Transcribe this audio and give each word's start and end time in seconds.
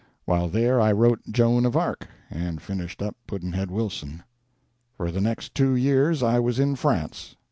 While 0.25 0.47
there 0.49 0.81
I 0.81 0.91
wrote 0.91 1.21
'Joan 1.29 1.63
of 1.63 1.77
Arc' 1.77 2.07
and 2.31 2.59
finished 2.59 3.03
up 3.03 3.15
'Pudd'nhead 3.27 3.69
Wilson.' 3.69 4.23
For 4.97 5.11
the 5.11 5.21
next 5.21 5.53
two 5.53 5.75
years 5.75 6.23
I 6.23 6.39
was 6.39 6.57
in 6.57 6.75
France. 6.75 7.35